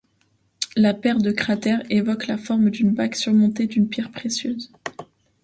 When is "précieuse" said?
4.09-4.71